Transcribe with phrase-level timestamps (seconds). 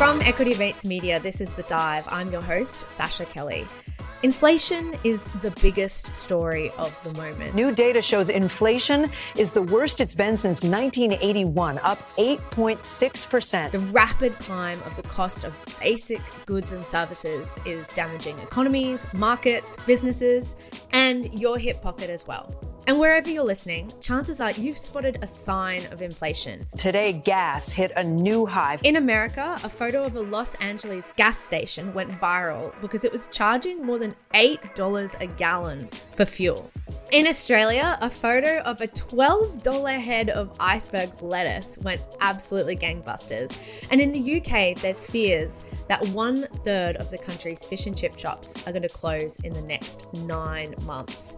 [0.00, 2.08] From Equity Mates Media, this is The Dive.
[2.08, 3.66] I'm your host, Sascha Kelly.
[4.22, 7.54] Inflation is the biggest story of the moment.
[7.54, 13.72] New data shows inflation is the worst it's been since 1981, up 8.6%.
[13.72, 19.76] The rapid climb of the cost of basic goods and services is damaging economies, markets,
[19.84, 20.56] businesses,
[20.92, 22.54] and your hip pocket as well.
[22.90, 26.66] And wherever you're listening, chances are you've spotted a sign of inflation.
[26.76, 28.78] Today, gas hit a new high.
[28.82, 33.28] In America, a photo of a Los Angeles gas station went viral because it was
[33.28, 36.68] charging more than $8 a gallon for fuel.
[37.12, 43.56] In Australia, a photo of a $12 head of iceberg lettuce went absolutely gangbusters.
[43.92, 48.18] And in the UK, there's fears that one third of the country's fish and chip
[48.18, 51.36] shops are going to close in the next nine months.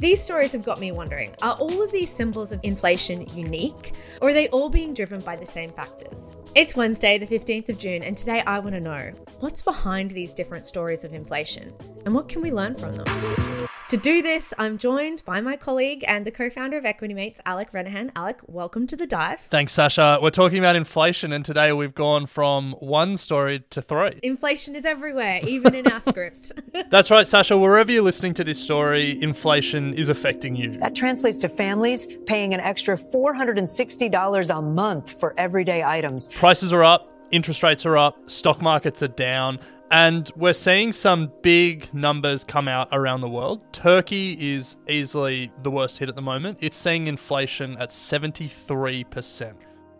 [0.00, 4.28] These stories have got me wondering are all of these symbols of inflation unique, or
[4.28, 6.36] are they all being driven by the same factors?
[6.54, 9.10] It's Wednesday, the 15th of June, and today I want to know
[9.40, 13.68] what's behind these different stories of inflation and what can we learn from them?
[13.88, 17.40] To do this, I'm joined by my colleague and the co founder of Equity Mates,
[17.46, 18.10] Alec Renehan.
[18.14, 19.40] Alec, welcome to the dive.
[19.40, 20.20] Thanks, Sascha.
[20.20, 24.20] We're talking about inflation, and today we've gone from one story to three.
[24.22, 26.52] Inflation is everywhere, even in our script.
[26.90, 27.58] That's right, Sascha.
[27.58, 30.76] Wherever you're listening to this story, inflation is affecting you.
[30.80, 36.26] That translates to families paying an extra $460 a month for everyday items.
[36.26, 39.58] Prices are up, interest rates are up, stock markets are down.
[39.90, 43.60] And we're seeing some big numbers come out around the world.
[43.72, 46.58] Turkey is easily the worst hit at the moment.
[46.60, 49.54] It's seeing inflation at 73%.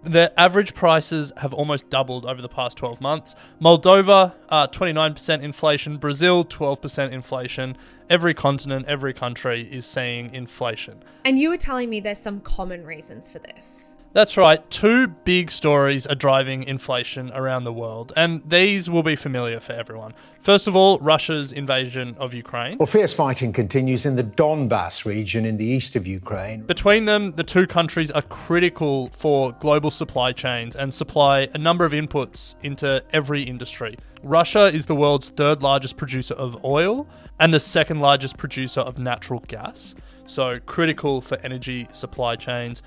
[0.05, 3.35] Their average prices have almost doubled over the past 12 months.
[3.61, 5.97] Moldova, uh, 29% inflation.
[5.97, 7.77] Brazil, 12% inflation.
[8.09, 11.03] Every continent, every country is seeing inflation.
[11.25, 13.97] And you were telling me there's some common reasons for this.
[14.15, 14.69] That's right.
[14.71, 19.75] Two big stories are driving inflation around the world, and these will be familiar for
[19.75, 20.15] everyone.
[20.41, 22.79] First of all, Russia's invasion of Ukraine.
[22.79, 26.63] Well, fierce fighting continues in the Donbass region in the east of Ukraine.
[26.63, 31.85] Between them, the two countries are critical for global supply chains and supply a number
[31.85, 33.99] of inputs into every industry.
[34.23, 37.07] Russia is the world's third largest producer of oil
[37.39, 42.83] and the second largest producer of natural gas, so critical for energy supply chains.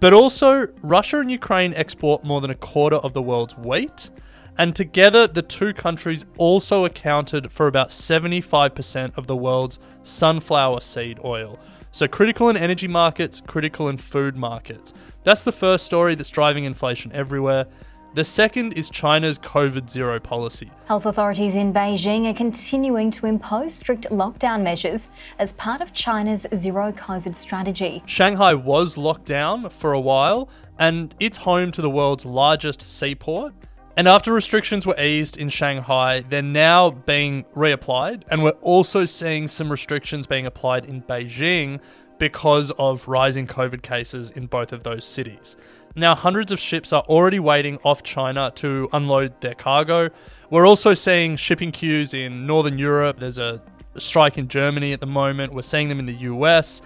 [0.00, 4.10] But also, Russia and Ukraine export more than a quarter of the world's wheat,
[4.58, 11.18] and together the two countries also accounted for about 75% of the world's sunflower seed
[11.24, 11.58] oil.
[11.90, 14.92] So, critical in energy markets, critical in food markets.
[15.22, 17.66] That's the first story that's driving inflation everywhere.
[18.14, 20.70] The second is China's COVID zero policy.
[20.86, 25.08] Health authorities in Beijing are continuing to impose strict lockdown measures
[25.40, 28.04] as part of China's zero COVID strategy.
[28.06, 30.48] Shanghai was locked down for a while,
[30.78, 33.52] and it's home to the world's largest seaport.
[33.96, 39.48] And after restrictions were eased in Shanghai, they're now being reapplied, and we're also seeing
[39.48, 41.80] some restrictions being applied in Beijing
[42.18, 45.56] because of rising COVID cases in both of those cities.
[45.96, 50.10] Now, hundreds of ships are already waiting off China to unload their cargo.
[50.50, 53.20] We're also seeing shipping queues in Northern Europe.
[53.20, 53.62] There's a
[53.96, 55.52] strike in Germany at the moment.
[55.52, 56.82] We're seeing them in the US.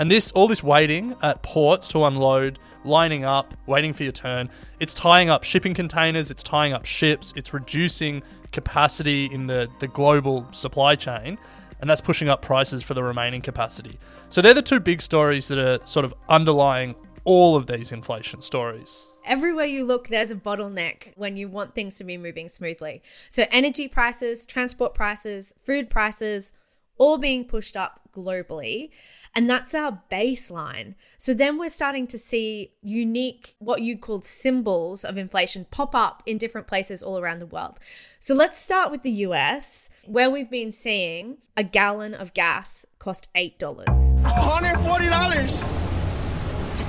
[0.00, 4.48] And this all this waiting at ports to unload, lining up, waiting for your turn,
[4.80, 9.88] it's tying up shipping containers, it's tying up ships, it's reducing capacity in the, the
[9.88, 11.36] global supply chain,
[11.80, 13.98] and that's pushing up prices for the remaining capacity.
[14.28, 16.94] So they're the two big stories that are sort of underlying
[17.28, 19.06] all of these inflation stories.
[19.22, 23.02] Everywhere you look, there's a bottleneck when you want things to be moving smoothly.
[23.28, 26.54] So, energy prices, transport prices, food prices,
[26.96, 28.88] all being pushed up globally.
[29.36, 30.94] And that's our baseline.
[31.18, 36.22] So then we're starting to see unique, what you called symbols of inflation pop up
[36.24, 37.78] in different places all around the world.
[38.18, 43.28] So let's start with the US, where we've been seeing a gallon of gas cost
[43.36, 43.58] $8.
[43.58, 45.87] $140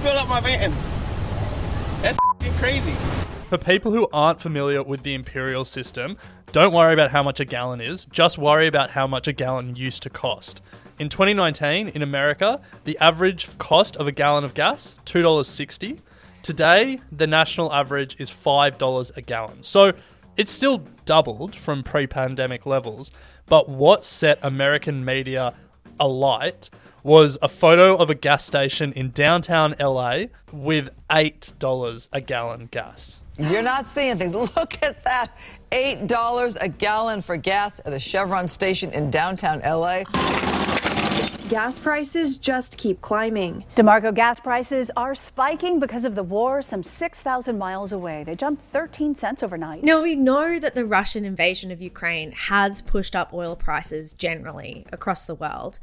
[0.06, 0.74] up my van.
[2.02, 2.18] That's
[2.58, 2.94] crazy.
[3.50, 6.18] For people who aren't familiar with the imperial system,
[6.52, 9.76] don't worry about how much a gallon is, just worry about how much a gallon
[9.76, 10.62] used to cost.
[11.00, 16.00] In 2019, in America, the average cost of a gallon of gas, $2.60.
[16.44, 19.64] Today, the national average is $5 a gallon.
[19.64, 19.94] So
[20.38, 23.12] it's still doubled from pre pandemic levels.
[23.46, 25.54] But what set American media
[26.00, 26.70] alight
[27.04, 33.22] was a photo of a gas station in downtown LA with $8 a gallon gas.
[33.38, 34.34] You're not seeing things.
[34.56, 35.28] Look at that.
[35.72, 40.04] $8 a gallon for gas at a Chevron station in downtown LA.
[41.50, 43.66] Gas prices just keep climbing.
[43.76, 48.24] DeMarco gas prices are spiking because of the war some 6,000 miles away.
[48.24, 49.84] They jumped 13 cents overnight.
[49.84, 54.86] Now, we know that the Russian invasion of Ukraine has pushed up oil prices generally
[54.92, 55.80] across the world,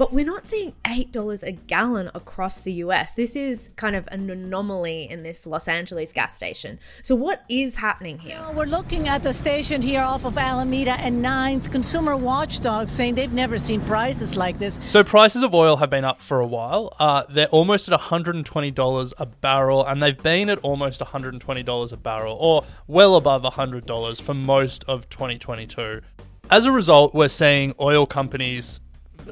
[0.00, 3.16] but we're not seeing $8 a gallon across the US.
[3.16, 6.78] This is kind of an anomaly in this Los Angeles gas station.
[7.02, 8.40] So, what is happening here?
[8.54, 11.70] We're looking at the station here off of Alameda and 9th.
[11.70, 14.80] Consumer Watchdog saying they've never seen prices like this.
[14.86, 16.94] So, prices of oil have been up for a while.
[16.98, 22.38] Uh, they're almost at $120 a barrel, and they've been at almost $120 a barrel,
[22.40, 26.00] or well above $100 for most of 2022.
[26.48, 28.80] As a result, we're seeing oil companies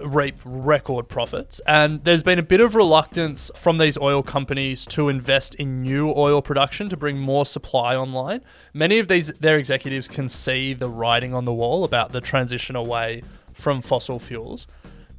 [0.04, 1.60] reap record profits.
[1.66, 6.12] And there's been a bit of reluctance from these oil companies to invest in new
[6.16, 8.42] oil production to bring more supply online.
[8.72, 12.76] Many of these their executives can see the writing on the wall about the transition
[12.76, 14.66] away from fossil fuels.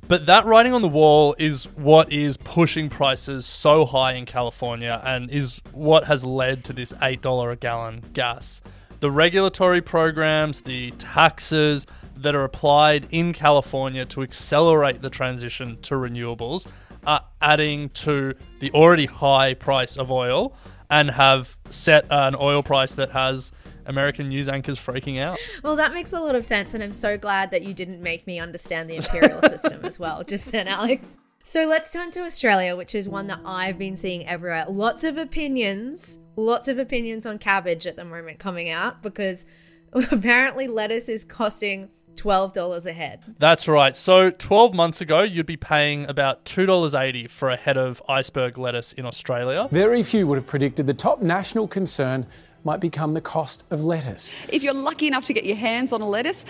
[0.08, 5.00] But that writing on the wall is what is pushing prices so high in California
[5.06, 8.64] and is what has led to this $8 a gallon gas.
[9.02, 11.86] The regulatory programs, the taxes,
[12.22, 16.68] that are applied in California to accelerate the transition to renewables
[17.06, 20.54] are adding to the already high price of oil
[20.90, 23.52] and have set an oil price that has
[23.86, 25.38] American news anchors freaking out.
[25.64, 28.26] Well, that makes a lot of sense, and I'm so glad that you didn't make
[28.26, 31.02] me understand the imperial system as well just then, Alec.
[31.44, 34.66] So let's turn to Australia, which is one that I've been seeing everywhere.
[34.68, 39.46] Lots of opinions, lots of opinions on cabbage at the moment coming out because
[39.94, 43.22] apparently lettuce is costing $12 a head.
[43.38, 43.96] That's right.
[43.96, 48.94] So 12 months ago, you'd be paying about $2.80 for a head of iceberg lettuce
[48.94, 49.68] in Australia.
[49.72, 52.26] Very few would have predicted the top national concern
[52.64, 54.36] might become the cost of lettuce.
[54.50, 56.46] If you're lucky enough to get your hands on a lettuce,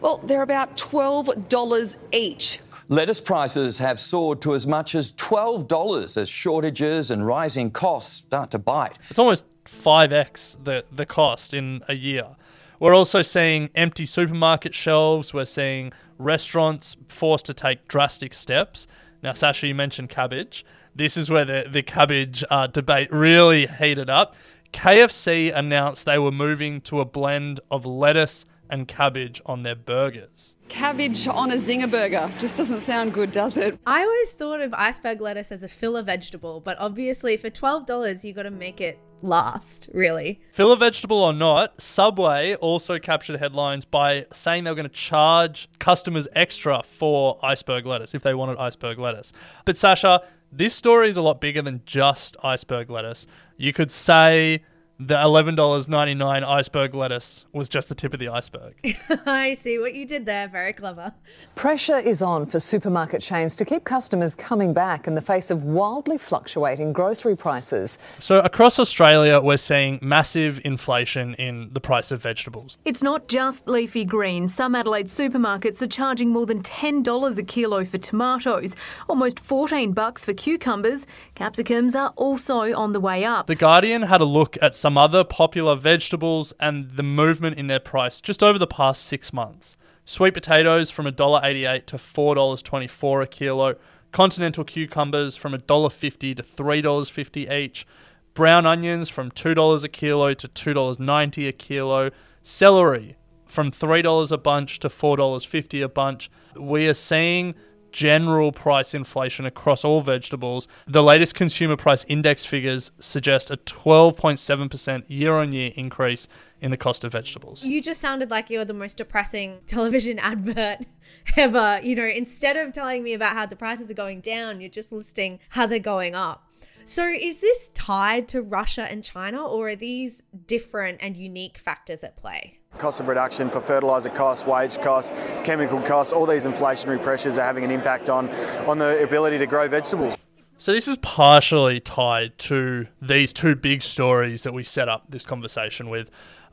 [0.00, 2.60] well, they're about $12 each.
[2.88, 8.50] Lettuce prices have soared to as much as $12 as shortages and rising costs start
[8.50, 8.98] to bite.
[9.08, 12.36] It's almost 5x the, the cost in a year.
[12.80, 15.32] We're also seeing empty supermarket shelves.
[15.32, 18.86] We're seeing restaurants forced to take drastic steps.
[19.22, 20.64] Now, Sascha, you mentioned cabbage.
[20.94, 24.36] This is where the, the cabbage uh, debate really heated up.
[24.72, 30.56] KFC announced they were moving to a blend of lettuce and cabbage on their burgers.
[30.68, 33.78] Cabbage on a zinger burger just doesn't sound good, does it?
[33.86, 38.32] I always thought of iceberg lettuce as a filler vegetable, but obviously for $12, you
[38.32, 40.40] got to make it last, really.
[40.52, 45.68] Filler vegetable or not, Subway also captured headlines by saying they were going to charge
[45.78, 49.32] customers extra for iceberg lettuce if they wanted iceberg lettuce.
[49.64, 53.26] But Sascha, this story is a lot bigger than just iceberg lettuce.
[53.56, 54.62] You could say
[55.00, 58.74] the $11.99 iceberg lettuce was just the tip of the iceberg.
[59.26, 60.46] I see what you did there.
[60.46, 61.12] Very clever.
[61.56, 65.64] Pressure is on for supermarket chains to keep customers coming back in the face of
[65.64, 67.98] wildly fluctuating grocery prices.
[68.20, 72.78] So, across Australia, we're seeing massive inflation in the price of vegetables.
[72.84, 74.54] It's not just leafy greens.
[74.54, 78.76] Some Adelaide supermarkets are charging more than $10 a kilo for tomatoes,
[79.08, 81.04] almost 14 bucks for cucumbers.
[81.34, 83.48] Capsicums are also on the way up.
[83.48, 87.80] The Guardian had a look at some other popular vegetables and the movement in their
[87.80, 89.78] price just over the past six months.
[90.04, 93.76] Sweet potatoes from $1.88 to $4.24 a kilo,
[94.12, 97.86] continental cucumbers from $1.50 to $3.50 each,
[98.34, 102.10] brown onions from $2 a kilo to $2.90 a kilo,
[102.42, 106.30] celery from $3 a bunch to $4.50 a bunch.
[106.54, 107.54] We are seeing
[107.94, 110.66] general price inflation across all vegetables.
[110.84, 116.26] The latest consumer price index figures suggest a 12.7% year on year increase
[116.60, 117.62] in the cost of vegetables.
[117.62, 120.80] You just sounded like you're the most depressing television advert
[121.36, 121.78] ever.
[121.84, 124.90] You know, instead of telling me about how the prices are going down, you're just
[124.90, 126.50] listing how they're going up.
[126.86, 132.04] So, is this tied to Russia and China, or are these different and unique factors
[132.04, 132.58] at play?
[132.78, 135.12] Cost of production for fertiliser costs, wage costs,
[135.44, 138.28] chemical costs, all these inflationary pressures are having an impact on,
[138.66, 140.16] on the ability to grow vegetables.
[140.58, 145.24] So this is partially tied to these two big stories that we set up this
[145.24, 146.10] conversation with.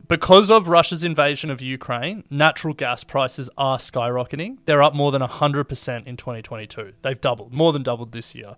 [0.08, 4.58] Because of Russia's invasion of Ukraine, natural gas prices are skyrocketing.
[4.66, 6.94] They're up more than 100% in 2022.
[7.02, 8.56] They've doubled, more than doubled this year.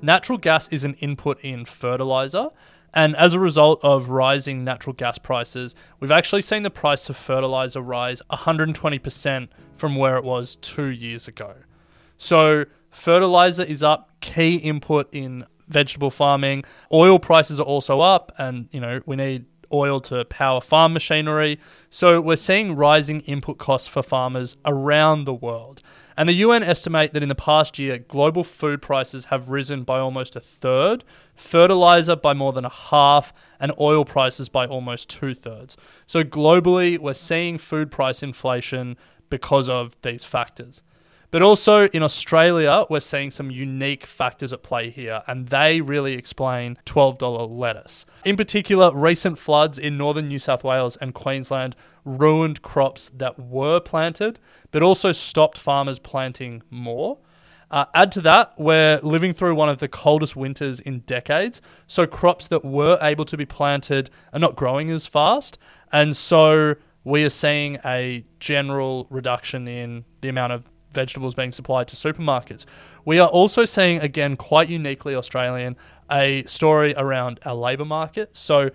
[0.00, 2.48] Natural gas is an input in fertilizer,
[2.96, 7.16] and as a result of rising natural gas prices, we've actually seen the price of
[7.16, 11.54] fertilizer rise 120% from where it was 2 years ago.
[12.16, 16.64] So, fertilizer is up, key input in vegetable farming.
[16.90, 21.58] Oil prices are also up, and you know, we need oil to power farm machinery.
[21.90, 25.82] So we're seeing rising input costs for farmers around the world.
[26.16, 29.98] And the UN estimate that in the past year, global food prices have risen by
[29.98, 31.04] almost a third,
[31.34, 35.76] fertilizer by more than a half, and oil prices by almost two thirds.
[36.06, 38.96] So globally, we're seeing food price inflation
[39.28, 40.82] because of these factors.
[41.30, 46.14] But also in Australia, we're seeing some unique factors at play here, and they really
[46.14, 48.06] explain $12 lettuce.
[48.24, 53.80] In particular, recent floods in northern New South Wales and Queensland ruined crops that were
[53.80, 54.38] planted,
[54.70, 57.18] but also stopped farmers planting more.
[57.68, 62.06] Uh, add to that, we're living through one of the coldest winters in decades, so
[62.06, 65.58] crops that were able to be planted are not growing as fast,
[65.90, 70.64] and so we are seeing a general reduction in the amount of
[70.96, 72.64] vegetables being supplied to supermarkets.
[73.04, 75.76] We are also seeing, again, quite uniquely Australian,
[76.10, 78.36] a story around our labour market.
[78.36, 78.70] So,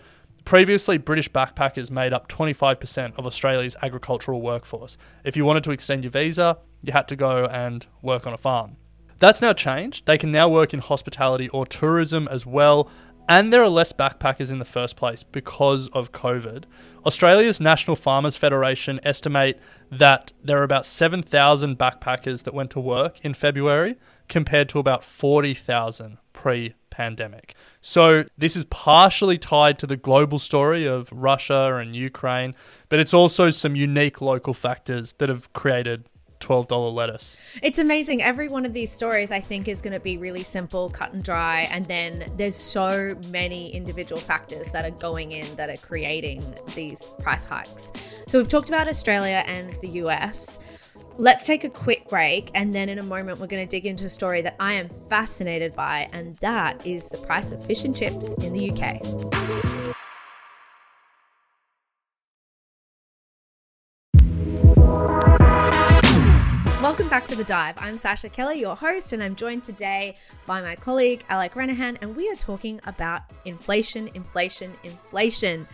[0.46, 4.98] previously, British backpackers made up 25% of Australia's agricultural workforce.
[5.26, 8.38] If you wanted to extend your visa, you had to go and work on a
[8.38, 8.78] farm.
[9.20, 10.08] That's now changed.
[10.08, 12.90] They can now work in hospitality or tourism as well,
[13.28, 16.64] and there are less backpackers in the first place because of COVID.
[17.06, 19.60] Australia's National Farmers Federation estimate
[19.92, 23.96] that there are about 7,000 backpackers that went to work in February
[24.28, 27.56] compared to about 40,000 pre pandemic.
[27.82, 32.54] So, this is partially tied to the global story of Russia and Ukraine,
[32.90, 36.06] but it's also some unique local factors that have created
[36.42, 37.38] $12 lettuce.
[37.62, 38.22] It's amazing.
[38.22, 41.24] Every one of these stories, I think, is going to be really simple, cut and
[41.24, 41.68] dry.
[41.72, 46.44] And then there's so many individual factors that are going in that are creating
[46.76, 47.92] these price hikes.
[48.28, 50.60] So we've talked about Australia and the US.
[51.18, 54.06] Let's take a quick break, and then in a moment, we're going to dig into
[54.06, 57.96] a story that I am fascinated by, and that is the price of fish and
[57.96, 59.71] chips in the UK.
[67.12, 67.76] Back to The Dive.
[67.78, 70.16] I'm Sascha Kelly, your host, and I'm joined today
[70.46, 75.68] by my colleague, Alec Renehan, and we are talking about inflation, inflation, inflation.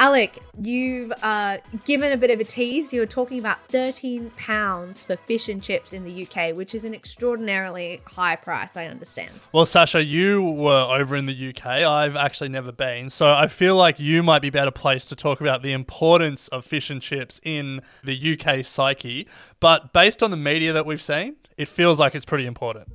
[0.00, 2.92] Alec, you've uh, given a bit of a tease.
[2.92, 8.00] You're talking about £13 for fish and chips in the UK, which is an extraordinarily
[8.06, 9.32] high price, I understand.
[9.52, 11.66] Well, Sascha, you were over in the UK.
[11.66, 13.10] I've actually never been.
[13.10, 16.64] So I feel like you might be better placed to talk about the importance of
[16.64, 19.26] fish and chips in the UK psyche.
[19.58, 22.86] But based on the media that we've seen, it feels like it's pretty important.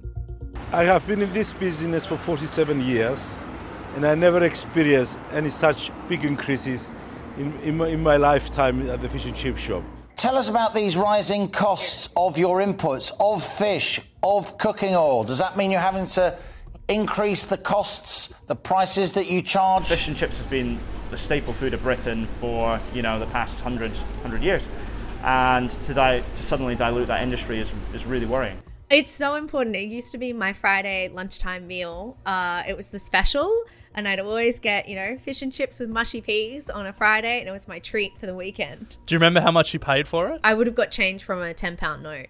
[0.72, 3.30] I have been in this business for 47 years
[3.96, 6.92] and I never experienced any such big increases
[7.38, 9.84] in, in, my, in my lifetime at the fish and chip shop.
[10.16, 15.24] Tell us about these rising costs of your inputs, of fish, of cooking oil.
[15.24, 16.38] Does that mean you're having to
[16.88, 19.88] increase the costs, the prices that you charge?
[19.88, 23.64] Fish and chips has been the staple food of Britain for you know the past
[23.64, 24.70] 100, 100 years,
[25.24, 28.58] and to, di- to suddenly dilute that industry is, is really worrying.
[28.94, 29.76] It's so important.
[29.76, 32.16] It used to be my Friday lunchtime meal.
[32.28, 33.64] Uh, it was the special,
[33.96, 37.40] and I'd always get, you know, fish and chips with mushy peas on a Friday,
[37.40, 38.98] and it was my treat for the weekend.
[39.08, 40.42] Do you remember how much you paid for it?
[40.44, 42.28] I would have got change from a £10 note.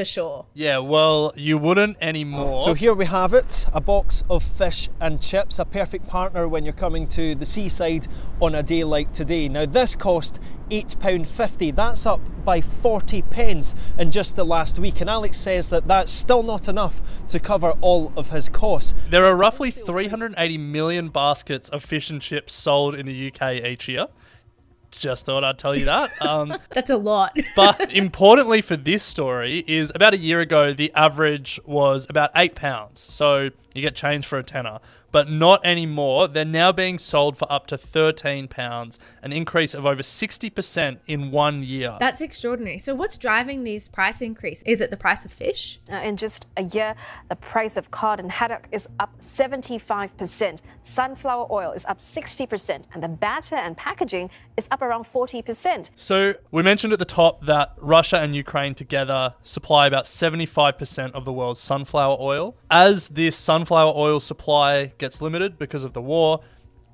[0.00, 0.46] For sure.
[0.54, 2.60] Yeah, well, you wouldn't anymore.
[2.60, 6.64] So here we have it a box of fish and chips, a perfect partner when
[6.64, 8.06] you're coming to the seaside
[8.40, 9.46] on a day like today.
[9.50, 10.40] Now, this cost
[10.70, 11.76] £8.50.
[11.76, 15.02] That's up by 40 pence in just the last week.
[15.02, 18.94] And Alex says that that's still not enough to cover all of his costs.
[19.10, 23.86] There are roughly 380 million baskets of fish and chips sold in the UK each
[23.86, 24.06] year
[24.90, 26.10] just thought I'd tell you that.
[26.20, 27.36] Um, That's a lot.
[27.56, 32.54] but importantly for this story is about a year ago, the average was about eight
[32.54, 33.00] pounds.
[33.00, 34.78] So you get change for a tenner.
[35.12, 36.28] But not anymore.
[36.28, 41.62] They're now being sold for up to £13, an increase of over 60% in one
[41.62, 41.96] year.
[42.00, 42.78] That's extraordinary.
[42.78, 44.62] So, what's driving these price increase?
[44.66, 45.80] Is it the price of fish?
[45.90, 46.94] Uh, in just a year,
[47.28, 50.60] the price of cod and haddock is up 75%.
[50.82, 55.90] Sunflower oil is up 60%, and the batter and packaging is up around 40%.
[55.94, 61.24] So, we mentioned at the top that Russia and Ukraine together supply about 75% of
[61.24, 62.56] the world's sunflower oil.
[62.70, 66.40] As this sunflower oil supply gets limited because of the war,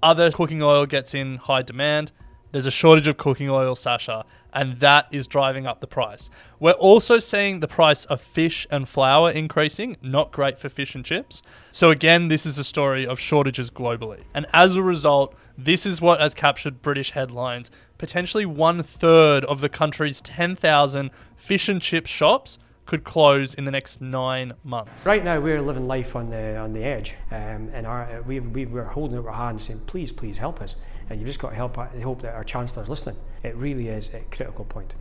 [0.03, 2.13] other cooking oil gets in high demand.
[2.53, 6.31] There's a shortage of cooking oil, Sascha, and that is driving up the price.
[6.59, 11.05] We're also seeing the price of fish and flour increasing, not great for fish and
[11.05, 11.43] chips.
[11.73, 14.23] So, again, this is a story of shortages globally.
[14.33, 17.71] And as a result, this is what has captured British headlines.
[17.99, 23.71] Potentially one third of the country's 10,000 fish and chip shops could close in the
[23.71, 25.05] next nine months.
[25.05, 28.65] Right now, we're living life on the on the edge, um, and our, we, we,
[28.65, 30.77] we're holding out our hands saying, please, please help us.
[31.11, 33.17] And you've just got to help, I hope that our Chancellor's listening.
[33.45, 34.95] It really is a critical point.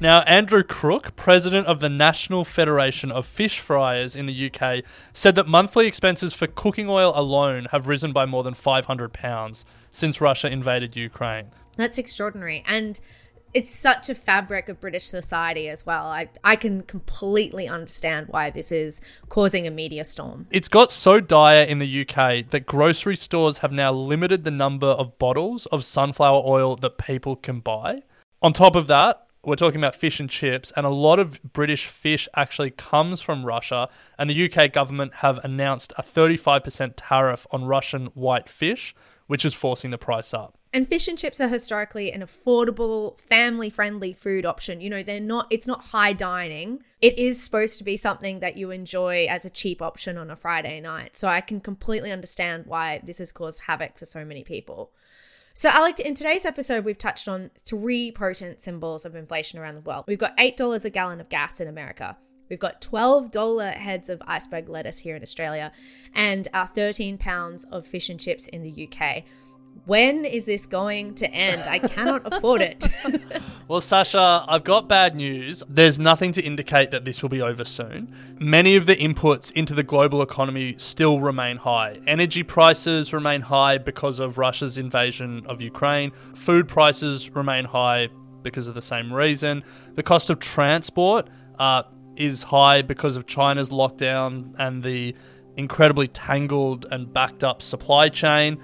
[0.00, 5.36] Now, Andrew Crook, president of the National Federation of Fish Fryers in the UK, said
[5.36, 10.50] that monthly expenses for cooking oil alone have risen by more than £500 since Russia
[10.50, 11.46] invaded Ukraine.
[11.76, 12.64] That's extraordinary.
[12.66, 13.00] And
[13.54, 16.06] it's such a fabric of British society as well.
[16.06, 20.48] I, I can completely understand why this is causing a media storm.
[20.50, 24.88] It's got so dire in the UK that grocery stores have now limited the number
[24.88, 28.02] of bottles of sunflower oil that people can buy.
[28.42, 31.86] On top of that, we're talking about fish and chips, and a lot of British
[31.86, 33.88] fish actually comes from Russia.
[34.18, 38.94] And the UK government have announced a 35% tariff on Russian white fish,
[39.26, 40.58] which is forcing the price up.
[40.74, 44.80] And fish and chips are historically an affordable, family friendly food option.
[44.80, 46.82] You know, they're not, it's not high dining.
[47.00, 50.36] It is supposed to be something that you enjoy as a cheap option on a
[50.36, 51.16] Friday night.
[51.16, 54.90] So I can completely understand why this has caused havoc for so many people.
[55.54, 59.80] So, Alec, in today's episode, we've touched on three potent symbols of inflation around the
[59.80, 60.06] world.
[60.08, 62.16] We've got $8 a gallon of gas in America.
[62.50, 65.70] We've got $12 heads of iceberg lettuce here in Australia
[66.14, 69.24] and our 13 pounds of fish and chips in the UK
[69.86, 71.62] when is this going to end?
[71.62, 72.88] I cannot afford it.
[73.68, 75.62] well, Sascha, I've got bad news.
[75.68, 78.14] There's nothing to indicate that this will be over soon.
[78.38, 82.00] Many of the inputs into the global economy still remain high.
[82.06, 88.08] Energy prices remain high because of Russia's invasion of Ukraine, food prices remain high
[88.42, 89.64] because of the same reason.
[89.94, 91.28] The cost of transport
[91.58, 91.82] uh,
[92.16, 95.14] is high because of China's lockdown and the
[95.56, 98.60] incredibly tangled and backed up supply chain.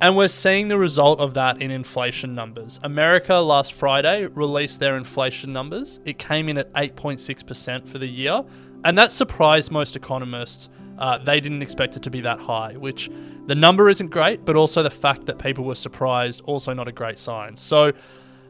[0.00, 2.80] And we're seeing the result of that in inflation numbers.
[2.82, 6.00] America last Friday released their inflation numbers.
[6.04, 8.44] It came in at 8.6% for the year,
[8.84, 10.68] and that surprised most economists.
[10.98, 13.10] Uh, they didn't expect it to be that high, which
[13.46, 16.92] the number isn't great, but also the fact that people were surprised, also not a
[16.92, 17.56] great sign.
[17.56, 17.92] So,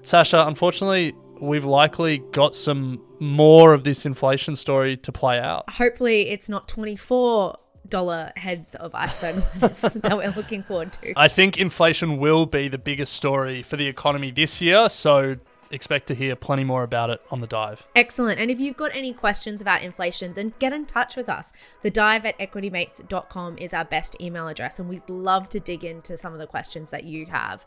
[0.03, 5.65] Sascha, unfortunately, we've likely got some more of this inflation story to play out.
[5.71, 11.13] Hopefully, it's not 24 dollar heads of iceberg lettuce that we're looking forward to.
[11.17, 15.37] I think inflation will be the biggest story for the economy this year, so
[15.71, 17.87] expect to hear plenty more about it on the dive.
[17.95, 18.39] Excellent.
[18.39, 21.53] And if you've got any questions about inflation, then get in touch with us.
[21.83, 26.17] The dive at equitymates.com is our best email address, and we'd love to dig into
[26.17, 27.67] some of the questions that you have.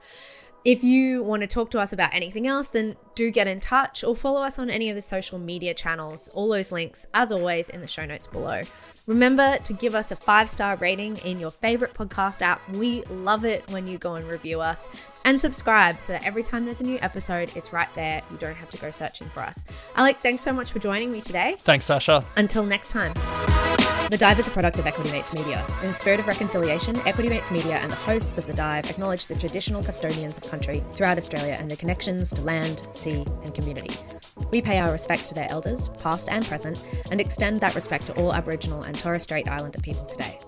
[0.67, 4.03] If you want to talk to us about anything else, then do get in touch
[4.03, 6.30] or follow us on any of the social media channels.
[6.34, 8.63] All those links, as always, in the show notes below.
[9.06, 12.67] Remember to give us a five star rating in your favorite podcast app.
[12.71, 14.89] We love it when you go and review us
[15.25, 18.21] and subscribe so that every time there's a new episode, it's right there.
[18.32, 19.65] You don't have to go searching for us.
[19.95, 21.56] Alec, thanks so much for joining me today.
[21.60, 22.23] Thanks, Sascha.
[22.36, 23.13] Until next time.
[24.10, 25.65] The Dive is a product of Equity Mates Media.
[25.82, 29.27] In the spirit of reconciliation, Equity Mates Media and the hosts of The Dive acknowledge
[29.27, 33.93] the traditional custodians of country throughout Australia and their connections to land, sea, and community.
[34.49, 38.13] We pay our respects to their elders, past and present, and extend that respect to
[38.13, 40.39] all Aboriginal and Torres Strait Islander people today.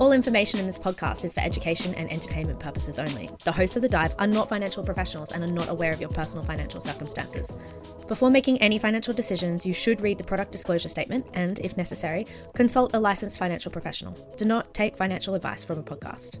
[0.00, 3.30] All information in this podcast is for education and entertainment purposes only.
[3.44, 6.10] The hosts of The Dive are not financial professionals and are not aware of your
[6.10, 7.56] personal financial circumstances.
[8.08, 12.26] Before making any financial decisions, you should read the product disclosure statement and, if necessary,
[12.54, 14.14] consult a licensed financial professional.
[14.36, 16.40] Do not take financial advice from a podcast.